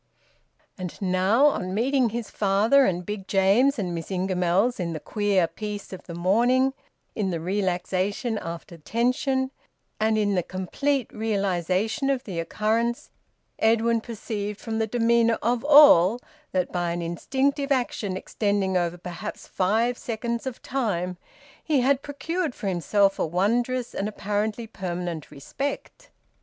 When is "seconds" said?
19.99-20.47